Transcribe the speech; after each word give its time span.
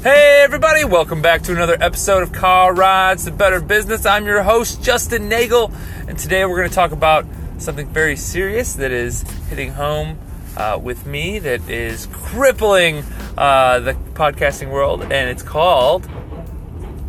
Hey, 0.00 0.42
everybody, 0.44 0.84
welcome 0.84 1.22
back 1.22 1.42
to 1.42 1.52
another 1.52 1.76
episode 1.80 2.22
of 2.22 2.30
Car 2.32 2.72
Rides 2.72 3.24
to 3.24 3.32
Better 3.32 3.60
Business. 3.60 4.06
I'm 4.06 4.26
your 4.26 4.44
host, 4.44 4.80
Justin 4.80 5.28
Neagle, 5.28 5.72
and 6.06 6.16
today 6.16 6.44
we're 6.44 6.56
going 6.56 6.68
to 6.68 6.74
talk 6.74 6.92
about 6.92 7.26
something 7.58 7.88
very 7.88 8.14
serious 8.14 8.74
that 8.74 8.92
is 8.92 9.22
hitting 9.48 9.72
home 9.72 10.16
uh, 10.56 10.78
with 10.80 11.04
me, 11.04 11.40
that 11.40 11.68
is 11.68 12.06
crippling 12.12 13.02
uh, 13.36 13.80
the 13.80 13.94
podcasting 14.14 14.70
world, 14.70 15.02
and 15.02 15.30
it's 15.30 15.42
called 15.42 16.08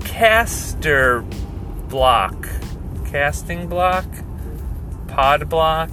Caster 0.00 1.20
Block. 1.90 2.48
Casting 3.04 3.68
Block? 3.68 4.06
Pod 5.08 5.46
Block? 5.50 5.90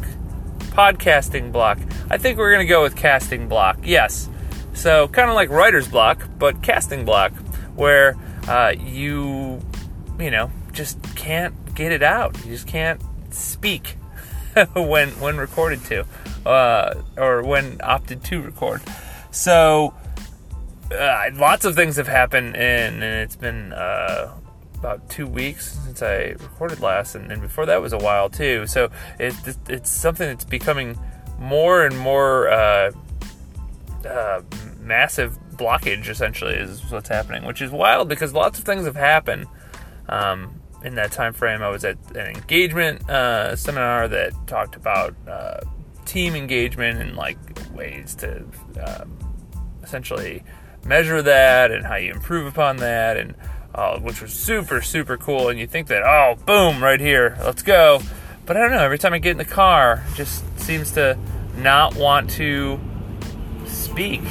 Podcasting 0.60 1.52
Block. 1.52 1.78
I 2.10 2.18
think 2.18 2.38
we're 2.38 2.54
going 2.54 2.66
to 2.66 2.70
go 2.70 2.84
with 2.84 2.96
Casting 2.96 3.50
Block, 3.50 3.80
yes. 3.84 4.30
So, 4.76 5.08
kind 5.08 5.30
of 5.30 5.36
like 5.36 5.50
writer's 5.50 5.88
block, 5.88 6.28
but 6.38 6.62
casting 6.62 7.06
block, 7.06 7.32
where 7.76 8.18
uh, 8.48 8.74
you, 8.78 9.62
you 10.20 10.30
know, 10.30 10.52
just 10.74 11.02
can't 11.16 11.74
get 11.74 11.92
it 11.94 12.04
out. 12.04 12.38
You 12.46 12.52
just 12.52 12.68
can't 12.68 13.02
speak 13.34 13.98
when 14.74 15.10
when 15.22 15.38
recorded 15.38 15.84
to, 15.86 16.06
uh, 16.46 16.96
or 17.18 17.42
when 17.44 17.80
opted 17.82 18.24
to 18.26 18.42
record. 18.42 18.82
So, 19.32 19.94
uh, 20.92 21.30
lots 21.34 21.64
of 21.66 21.76
things 21.76 21.96
have 21.96 22.08
happened, 22.08 22.56
and, 22.56 22.96
and 22.96 23.22
it's 23.22 23.38
been 23.38 23.72
uh, 23.72 24.34
about 24.76 25.10
two 25.10 25.26
weeks 25.26 25.80
since 25.86 26.02
I 26.02 26.36
recorded 26.40 26.82
last, 26.82 27.16
and, 27.16 27.32
and, 27.32 27.42
before 27.42 27.66
that 27.66 27.82
was 27.82 27.94
a 27.94 27.98
while 27.98 28.30
too. 28.30 28.68
So, 28.68 28.92
it, 29.20 29.34
it's 29.70 29.90
something 29.90 30.28
that's 30.28 30.46
becoming 30.46 31.00
more 31.40 31.86
and 31.86 31.98
more 31.98 32.50
uh, 34.06 34.42
massive 34.80 35.38
blockage 35.54 36.10
essentially 36.10 36.54
is 36.54 36.90
what's 36.92 37.10
happening, 37.10 37.46
which 37.46 37.62
is 37.62 37.72
wild 37.72 38.10
because 38.10 38.34
lots 38.34 38.60
of 38.60 38.66
things 38.66 38.86
have 38.86 38.96
happened 38.96 39.48
um, 40.10 40.62
in 40.84 40.96
that 40.96 41.12
time 41.12 41.34
frame. 41.34 41.62
I 41.62 41.70
was 41.70 41.84
at 41.84 41.98
an 42.12 42.28
engagement 42.28 43.10
uh, 43.10 43.56
seminar 43.56 44.08
that 44.08 44.34
talked 44.48 44.76
about 44.76 45.16
uh, 45.28 45.62
team 46.06 46.36
engagement 46.36 47.02
and 47.02 47.16
like 47.16 47.38
ways 47.74 48.16
to 48.16 48.46
um, 48.86 49.18
essentially 49.84 50.44
measure 50.86 51.22
that 51.22 51.72
and 51.72 51.86
how 51.86 51.96
you 51.96 52.12
improve 52.12 52.46
upon 52.46 52.78
that, 52.78 53.18
and 53.18 53.36
uh, 53.74 54.00
which 54.00 54.22
was 54.22 54.34
super 54.34 54.82
super 54.82 55.18
cool. 55.18 55.50
And 55.50 55.60
you 55.60 55.68
think 55.68 55.88
that 55.88 56.04
oh 56.04 56.36
boom 56.46 56.84
right 56.84 57.00
here, 57.00 57.38
let's 57.44 57.64
go. 57.64 58.02
But 58.46 58.58
I 58.58 58.62
don't 58.62 58.72
know. 58.72 58.84
Every 58.84 59.00
time 59.00 59.14
I 59.14 59.18
get 59.18 59.32
in 59.32 59.38
the 59.38 59.46
car, 59.46 60.04
just 60.14 60.44
seems 60.60 60.92
to 60.92 61.18
not 61.58 61.96
want 61.96 62.30
to 62.32 62.80
speak 63.96 64.22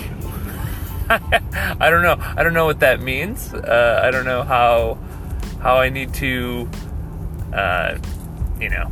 I 1.10 1.90
don't 1.90 2.02
know. 2.02 2.16
I 2.18 2.42
don't 2.42 2.54
know 2.54 2.64
what 2.64 2.80
that 2.80 3.00
means. 3.02 3.52
Uh, 3.52 4.00
I 4.02 4.10
don't 4.10 4.24
know 4.24 4.42
how 4.42 4.98
how 5.60 5.76
I 5.76 5.90
need 5.90 6.14
to, 6.14 6.68
uh, 7.52 7.98
you 8.58 8.70
know, 8.70 8.90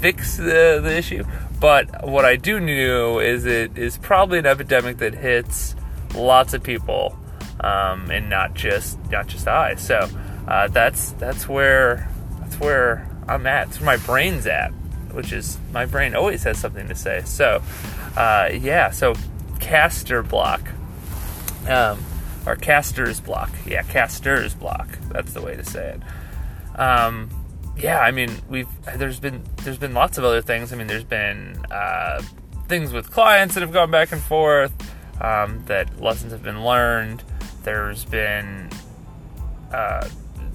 fix 0.00 0.38
the, 0.38 0.80
the 0.82 0.96
issue. 0.96 1.24
But 1.60 2.08
what 2.08 2.24
I 2.24 2.36
do 2.36 2.58
know 2.60 3.18
is 3.18 3.44
it 3.44 3.76
is 3.76 3.98
probably 3.98 4.38
an 4.38 4.46
epidemic 4.46 4.98
that 4.98 5.14
hits 5.14 5.76
lots 6.14 6.54
of 6.54 6.62
people, 6.62 7.18
um, 7.60 8.10
and 8.10 8.30
not 8.30 8.54
just 8.54 8.98
not 9.10 9.26
just 9.26 9.46
I. 9.46 9.74
So 9.74 10.08
uh, 10.46 10.68
that's 10.68 11.10
that's 11.12 11.46
where 11.46 12.08
that's 12.40 12.58
where 12.58 13.06
I'm 13.28 13.46
at. 13.46 13.68
Where 13.76 13.84
my 13.84 13.98
brain's 13.98 14.46
at, 14.46 14.70
which 15.12 15.30
is 15.30 15.58
my 15.72 15.84
brain 15.84 16.14
always 16.14 16.42
has 16.44 16.56
something 16.56 16.88
to 16.88 16.94
say. 16.94 17.20
So 17.26 17.62
uh, 18.16 18.48
yeah. 18.54 18.90
So 18.90 19.14
caster 19.58 20.22
block 20.22 20.62
um, 21.68 22.02
or 22.46 22.56
caster's 22.56 23.20
block. 23.20 23.50
Yeah, 23.66 23.82
caster's 23.82 24.54
block. 24.54 24.88
That's 25.10 25.32
the 25.32 25.42
way 25.42 25.56
to 25.56 25.64
say 25.64 25.96
it. 25.96 26.78
Um, 26.80 27.30
yeah, 27.76 28.00
I 28.00 28.10
mean, 28.10 28.30
we've 28.48 28.68
there's 28.96 29.20
been 29.20 29.42
there's 29.64 29.78
been 29.78 29.94
lots 29.94 30.18
of 30.18 30.24
other 30.24 30.42
things. 30.42 30.72
I 30.72 30.76
mean, 30.76 30.86
there's 30.86 31.04
been 31.04 31.64
uh, 31.70 32.22
things 32.66 32.92
with 32.92 33.10
clients 33.10 33.54
that 33.54 33.60
have 33.60 33.72
gone 33.72 33.90
back 33.90 34.12
and 34.12 34.20
forth. 34.20 34.72
Um, 35.20 35.64
that 35.66 36.00
lessons 36.00 36.32
have 36.32 36.42
been 36.42 36.64
learned. 36.64 37.24
There's 37.64 38.04
been 38.04 38.70
uh, 39.72 40.08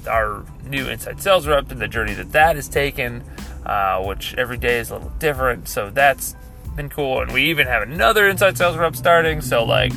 our 0.08 0.46
new 0.66 0.88
inside 0.88 1.22
sales 1.22 1.48
rep 1.48 1.72
and 1.72 1.82
the 1.82 1.88
journey 1.88 2.14
that 2.14 2.32
that 2.32 2.56
has 2.56 2.68
taken, 2.68 3.24
uh, 3.66 4.02
which 4.04 4.36
every 4.36 4.58
day 4.58 4.80
is 4.80 4.90
a 4.90 4.96
little 4.96 5.12
different. 5.20 5.68
So 5.68 5.90
that's 5.90 6.36
been 6.76 6.90
cool. 6.90 7.22
And 7.22 7.32
we 7.32 7.44
even 7.44 7.68
have 7.68 7.84
another 7.84 8.28
inside 8.28 8.58
sales 8.58 8.78
rep 8.78 8.96
starting. 8.96 9.42
So 9.42 9.64
like 9.64 9.94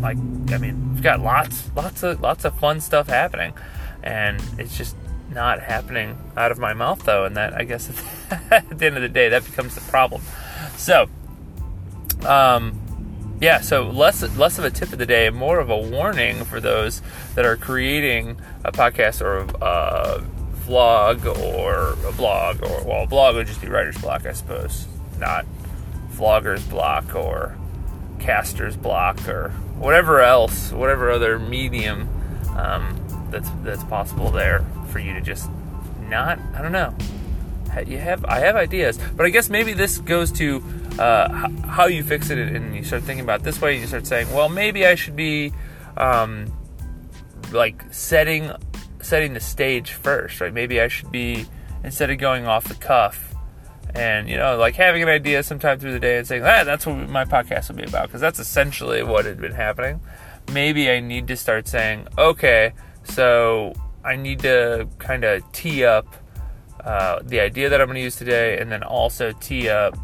like 0.00 0.16
I 0.52 0.58
mean, 0.58 0.94
we've 0.94 1.02
got 1.02 1.20
lots, 1.20 1.70
lots 1.76 2.02
of, 2.02 2.20
lots 2.20 2.44
of 2.44 2.58
fun 2.58 2.80
stuff 2.80 3.08
happening, 3.08 3.54
and 4.02 4.42
it's 4.58 4.76
just 4.76 4.96
not 5.30 5.60
happening 5.60 6.18
out 6.36 6.50
of 6.50 6.58
my 6.58 6.74
mouth 6.74 7.04
though, 7.04 7.24
and 7.24 7.36
that 7.36 7.54
I 7.54 7.64
guess 7.64 7.90
at 8.50 8.78
the 8.78 8.86
end 8.86 8.96
of 8.96 9.02
the 9.02 9.08
day 9.08 9.28
that 9.28 9.44
becomes 9.44 9.74
the 9.74 9.80
problem. 9.82 10.22
So, 10.76 11.08
um, 12.26 12.78
yeah, 13.40 13.60
so 13.60 13.88
less 13.88 14.22
less 14.36 14.58
of 14.58 14.64
a 14.64 14.70
tip 14.70 14.92
of 14.92 14.98
the 14.98 15.06
day, 15.06 15.30
more 15.30 15.60
of 15.60 15.70
a 15.70 15.78
warning 15.78 16.44
for 16.44 16.60
those 16.60 17.02
that 17.34 17.44
are 17.44 17.56
creating 17.56 18.38
a 18.64 18.72
podcast 18.72 19.20
or 19.20 19.38
a 19.38 20.22
vlog 20.66 21.24
or 21.42 21.96
a 22.08 22.12
blog, 22.12 22.62
or 22.62 22.84
well, 22.84 23.04
a 23.04 23.06
blog 23.06 23.36
would 23.36 23.46
just 23.46 23.60
be 23.60 23.68
writer's 23.68 23.98
block, 23.98 24.26
I 24.26 24.32
suppose, 24.32 24.86
not 25.18 25.46
vlogger's 26.20 26.64
block 26.66 27.14
or 27.14 27.56
caster's 28.18 28.76
block 28.76 29.26
or 29.26 29.48
whatever 29.78 30.20
else, 30.20 30.70
whatever 30.72 31.10
other 31.10 31.38
medium 31.38 32.08
um, 32.56 32.96
that's 33.30 33.48
that's 33.62 33.82
possible 33.84 34.30
there 34.30 34.64
for 34.90 34.98
you 34.98 35.14
to 35.14 35.20
just 35.20 35.48
not. 36.08 36.38
I 36.54 36.62
don't 36.62 36.72
know. 36.72 36.94
You 37.86 37.98
have 37.98 38.24
I 38.24 38.40
have 38.40 38.56
ideas, 38.56 38.98
but 39.16 39.24
I 39.24 39.30
guess 39.30 39.48
maybe 39.48 39.72
this 39.72 39.98
goes 39.98 40.32
to 40.32 40.62
uh, 40.98 41.48
how 41.66 41.86
you 41.86 42.02
fix 42.02 42.30
it, 42.30 42.38
and 42.38 42.74
you 42.74 42.84
start 42.84 43.04
thinking 43.04 43.24
about 43.24 43.42
this 43.42 43.60
way. 43.60 43.72
and 43.74 43.80
You 43.80 43.86
start 43.86 44.06
saying, 44.06 44.32
well, 44.32 44.48
maybe 44.48 44.86
I 44.86 44.96
should 44.96 45.16
be 45.16 45.52
um, 45.96 46.52
like 47.52 47.82
setting 47.92 48.52
setting 49.00 49.34
the 49.34 49.40
stage 49.40 49.92
first, 49.92 50.40
right? 50.40 50.52
Maybe 50.52 50.80
I 50.80 50.88
should 50.88 51.10
be 51.10 51.46
instead 51.82 52.10
of 52.10 52.18
going 52.18 52.46
off 52.46 52.64
the 52.64 52.74
cuff 52.74 53.34
and 53.94 54.28
you 54.28 54.36
know 54.36 54.56
like 54.56 54.74
having 54.74 55.02
an 55.02 55.08
idea 55.08 55.42
sometime 55.42 55.78
through 55.78 55.92
the 55.92 56.00
day 56.00 56.18
and 56.18 56.26
saying 56.26 56.42
ah, 56.42 56.64
that's 56.64 56.86
what 56.86 57.08
my 57.08 57.24
podcast 57.24 57.68
will 57.68 57.76
be 57.76 57.84
about 57.84 58.06
because 58.06 58.20
that's 58.20 58.38
essentially 58.38 59.02
what 59.02 59.24
had 59.24 59.40
been 59.40 59.52
happening. 59.52 60.00
Maybe 60.52 60.90
i 60.90 61.00
need 61.00 61.28
to 61.28 61.36
start 61.36 61.68
saying 61.68 62.08
okay 62.18 62.72
so 63.04 63.72
i 64.04 64.16
need 64.16 64.40
to 64.40 64.88
kind 64.98 65.24
of 65.24 65.42
tee 65.52 65.84
up 65.84 66.06
uh, 66.84 67.20
the 67.22 67.38
idea 67.40 67.68
that 67.68 67.80
i'm 67.80 67.86
going 67.86 67.96
to 67.96 68.02
use 68.02 68.16
today 68.16 68.58
and 68.58 68.72
then 68.72 68.82
also 68.82 69.32
tee 69.32 69.68
up 69.68 69.96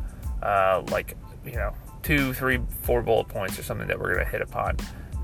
uh, 0.42 0.82
like 0.90 1.16
you 1.44 1.54
know 1.54 1.74
two 2.06 2.32
three 2.32 2.60
four 2.82 3.02
bullet 3.02 3.26
points 3.26 3.58
or 3.58 3.64
something 3.64 3.88
that 3.88 3.98
we're 3.98 4.14
going 4.14 4.24
to 4.24 4.30
hit 4.30 4.40
upon. 4.40 4.76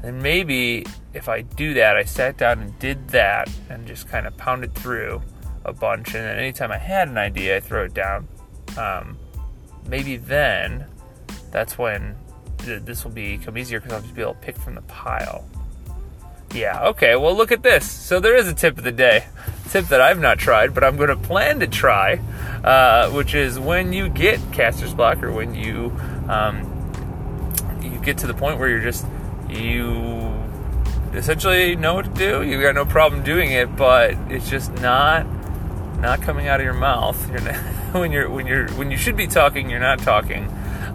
And 0.03 0.21
maybe 0.21 0.84
if 1.15 1.29
i 1.29 1.43
do 1.43 1.75
that 1.75 1.97
i 1.97 2.03
sat 2.03 2.37
down 2.37 2.59
and 2.59 2.79
did 2.81 3.09
that 3.09 3.49
and 3.71 3.87
just 3.87 4.09
kind 4.09 4.27
of 4.27 4.37
pounded 4.37 4.75
through 4.75 5.23
a 5.65 5.73
bunch. 5.73 6.09
And 6.09 6.25
then 6.25 6.39
anytime 6.39 6.73
i 6.73 6.79
had 6.79 7.09
an 7.09 7.19
idea 7.19 7.59
i 7.59 7.61
throw 7.61 7.84
it 7.84 7.94
down 7.94 8.27
um, 8.78 9.16
maybe 9.88 10.16
then 10.16 10.87
that's 11.50 11.77
when 11.78 12.16
th- 12.59 12.83
this 12.83 13.05
will 13.05 13.12
become 13.12 13.59
easier 13.59 13.81
because 13.81 13.94
I'll 13.94 14.03
just 14.03 14.15
be 14.15 14.22
able 14.22 14.34
to 14.34 14.41
pick 14.41 14.56
from 14.56 14.75
the 14.75 14.83
pile. 14.83 15.44
Yeah, 16.55 16.88
okay, 16.88 17.16
well, 17.16 17.34
look 17.34 17.50
at 17.50 17.62
this. 17.62 17.91
So 17.91 18.21
there 18.21 18.37
is 18.37 18.47
a 18.49 18.55
tip 18.55 18.77
of 18.77 18.84
the 18.84 18.93
day. 18.93 19.27
Tip 19.71 19.87
that 19.87 20.03
I've 20.03 20.21
not 20.21 20.38
tried, 20.38 20.75
but 20.75 20.84
I'm 20.84 20.99
going 20.99 21.09
to 21.09 21.16
plan 21.16 21.61
to 21.61 21.66
try, 21.66 22.21
uh, 22.62 23.09
which 23.11 23.34
is 23.34 23.59
when 23.59 23.94
you 23.94 24.11
get 24.11 24.38
caster's 24.53 24.93
block 24.93 25.22
or 25.22 25.32
when 25.32 25.55
you 25.55 25.91
um, 26.29 26.69
you 27.81 27.99
get 28.00 28.19
to 28.19 28.26
the 28.26 28.35
point 28.35 28.58
where 28.58 28.69
you're 28.69 28.82
just 28.82 29.06
you 29.49 30.31
essentially 31.14 31.75
know 31.75 31.94
what 31.94 32.05
to 32.05 32.11
do. 32.11 32.43
You've 32.43 32.61
got 32.61 32.75
no 32.75 32.85
problem 32.85 33.23
doing 33.23 33.50
it, 33.52 33.75
but 33.76 34.14
it's 34.29 34.50
just 34.50 34.70
not 34.82 35.26
not 36.02 36.20
coming 36.20 36.49
out 36.49 36.60
of 36.60 36.64
your 36.64 36.75
mouth. 36.75 37.31
You're 37.31 37.40
not, 37.40 37.54
when 37.94 38.12
you're 38.12 38.28
when 38.28 38.46
you're 38.46 38.69
when 38.72 38.90
you 38.90 38.96
should 38.96 39.16
be 39.16 39.26
talking, 39.26 39.70
you're 39.70 39.81
not 39.81 40.00
talking. 40.00 40.49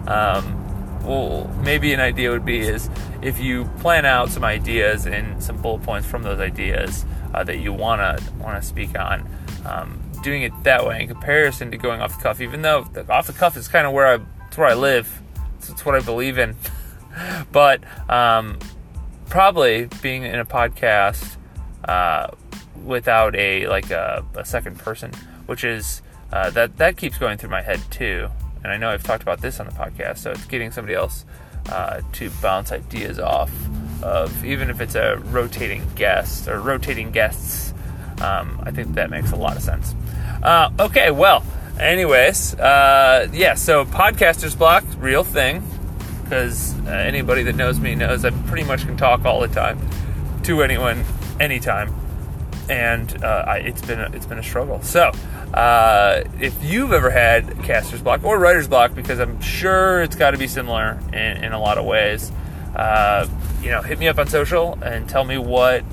Um, 0.06 1.04
well, 1.04 1.48
maybe 1.62 1.92
an 1.92 2.00
idea 2.00 2.30
would 2.30 2.44
be 2.44 2.58
is 2.58 2.90
if 3.22 3.40
you 3.40 3.64
plan 3.80 4.04
out 4.04 4.30
some 4.30 4.44
ideas 4.44 5.06
and 5.06 5.42
some 5.42 5.62
bullet 5.62 5.82
points 5.82 6.06
from 6.06 6.22
those 6.22 6.40
ideas 6.40 7.04
uh, 7.32 7.42
that 7.44 7.58
you 7.58 7.72
wanna 7.72 8.18
wanna 8.38 8.62
speak 8.62 8.98
on. 8.98 9.28
Um, 9.64 10.02
doing 10.22 10.42
it 10.42 10.52
that 10.64 10.84
way 10.84 11.02
in 11.02 11.08
comparison 11.08 11.70
to 11.70 11.76
going 11.76 12.00
off 12.00 12.16
the 12.16 12.22
cuff, 12.22 12.40
even 12.40 12.62
though 12.62 12.84
the, 12.92 13.08
off 13.12 13.28
the 13.28 13.32
cuff 13.32 13.56
is 13.56 13.68
kind 13.68 13.86
of 13.86 13.92
where 13.92 14.06
I 14.06 14.20
it's 14.48 14.58
where 14.58 14.68
I 14.68 14.74
live. 14.74 15.22
It's, 15.58 15.70
it's 15.70 15.86
what 15.86 15.94
I 15.94 16.00
believe 16.00 16.38
in. 16.38 16.56
but 17.52 17.82
um, 18.10 18.58
probably 19.28 19.88
being 20.02 20.24
in 20.24 20.38
a 20.38 20.44
podcast. 20.44 21.36
Uh, 21.84 22.28
without 22.84 23.34
a 23.36 23.66
like 23.68 23.90
a, 23.90 24.24
a 24.34 24.44
second 24.44 24.78
person, 24.78 25.12
which 25.46 25.64
is 25.64 26.02
uh, 26.32 26.50
that 26.50 26.76
that 26.78 26.96
keeps 26.96 27.18
going 27.18 27.38
through 27.38 27.50
my 27.50 27.62
head 27.62 27.80
too. 27.90 28.28
And 28.62 28.72
I 28.72 28.76
know 28.76 28.90
I've 28.90 29.04
talked 29.04 29.22
about 29.22 29.40
this 29.40 29.60
on 29.60 29.66
the 29.66 29.72
podcast, 29.72 30.18
so 30.18 30.32
it's 30.32 30.44
getting 30.46 30.70
somebody 30.70 30.94
else 30.94 31.24
uh, 31.70 32.00
to 32.14 32.30
bounce 32.42 32.72
ideas 32.72 33.18
off 33.18 33.50
of 34.02 34.44
even 34.44 34.70
if 34.70 34.80
it's 34.80 34.94
a 34.94 35.16
rotating 35.26 35.82
guest 35.94 36.48
or 36.48 36.60
rotating 36.60 37.10
guests. 37.10 37.72
Um, 38.20 38.60
I 38.64 38.72
think 38.72 38.94
that 38.94 39.10
makes 39.10 39.30
a 39.32 39.36
lot 39.36 39.56
of 39.56 39.62
sense. 39.62 39.94
Uh, 40.42 40.70
okay, 40.78 41.10
well, 41.10 41.44
anyways, 41.78 42.54
uh, 42.54 43.28
yeah, 43.32 43.54
so 43.54 43.84
Podcasters 43.84 44.56
Block, 44.58 44.84
real 44.98 45.24
thing, 45.24 45.62
because 46.24 46.78
uh, 46.80 46.90
anybody 46.90 47.42
that 47.44 47.54
knows 47.56 47.78
me 47.78 47.94
knows 47.94 48.24
I 48.24 48.30
pretty 48.30 48.64
much 48.64 48.84
can 48.84 48.96
talk 48.96 49.24
all 49.24 49.40
the 49.40 49.48
time 49.48 49.78
to 50.44 50.62
anyone, 50.62 51.04
anytime, 51.40 51.94
and 52.68 53.24
uh, 53.24 53.44
I, 53.46 53.58
it's 53.58 53.82
been 53.82 54.00
a, 54.00 54.10
it's 54.12 54.26
been 54.26 54.38
a 54.38 54.42
struggle. 54.42 54.82
So, 54.82 55.10
uh, 55.54 56.24
if 56.40 56.62
you've 56.62 56.92
ever 56.92 57.10
had 57.10 57.62
caster's 57.62 58.02
block 58.02 58.24
or 58.24 58.38
writer's 58.38 58.68
block, 58.68 58.94
because 58.94 59.18
I'm 59.18 59.40
sure 59.40 60.02
it's 60.02 60.16
got 60.16 60.32
to 60.32 60.38
be 60.38 60.48
similar 60.48 61.00
in, 61.12 61.44
in, 61.44 61.52
a 61.52 61.60
lot 61.60 61.78
of 61.78 61.86
ways, 61.86 62.30
uh, 62.76 63.26
you 63.62 63.70
know, 63.70 63.80
hit 63.80 63.98
me 63.98 64.08
up 64.08 64.18
on 64.18 64.28
social 64.28 64.78
and 64.82 65.08
tell 65.08 65.24
me 65.24 65.38
what 65.38 65.84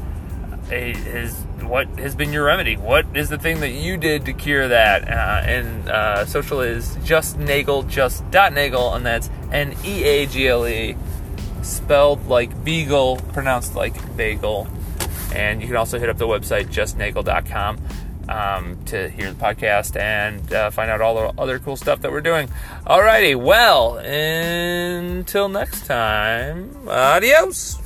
is 0.72 1.34
what 1.62 1.88
has 2.00 2.16
been 2.16 2.32
your 2.32 2.46
remedy. 2.46 2.76
What 2.76 3.06
is 3.16 3.30
the 3.30 3.38
thing 3.38 3.60
that 3.62 3.72
you 3.72 3.98
did 3.98 4.26
to 4.26 4.34
cure 4.34 4.68
that? 4.68 5.08
Uh, 5.08 5.42
and 5.46 5.90
uh, 5.90 6.26
social 6.26 6.62
is 6.62 6.98
just 7.04 7.38
Neagle, 7.38 7.84
just 7.84 8.30
dot 8.32 8.54
Neagle, 8.54 8.96
and 8.96 9.06
that's 9.06 9.30
N 9.52 9.76
E 9.84 10.04
A 10.04 10.26
G 10.26 10.48
L 10.48 10.68
E, 10.68 10.96
spelled 11.62 12.28
like 12.28 12.64
beagle, 12.64 13.18
pronounced 13.34 13.76
like 13.76 14.16
bagel. 14.16 14.68
And 15.36 15.62
you 15.62 15.68
can 15.68 15.76
also 15.76 16.00
hit 16.00 16.10
up 16.10 16.18
the 16.18 16.28
website 16.28 16.68
justneagle.com 16.68 17.78
um, 18.30 18.78
to 18.86 19.10
hear 19.10 19.32
the 19.32 19.40
podcast 19.40 20.00
and 20.00 20.52
uh, 20.54 20.70
find 20.70 20.90
out 20.90 21.02
all 21.02 21.16
the 21.16 21.42
other 21.42 21.60
cool 21.60 21.76
stuff 21.76 22.02
that 22.02 22.12
we're 22.12 22.22
doing. 22.22 22.48
Alrighty, 22.86 23.36
well, 23.36 23.98
until 23.98 25.50
next 25.50 25.86
time, 25.86 26.88
adios. 26.88 27.85